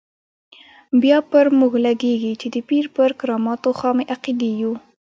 بیا 1.01 1.17
پر 1.31 1.45
موږ 1.59 1.73
لګېږي 1.85 2.33
چې 2.41 2.47
د 2.53 2.57
پیر 2.69 2.85
پر 2.95 3.09
کراماتو 3.19 3.69
خامې 3.79 4.05
عقیدې 4.13 4.51
یو. 4.61 4.73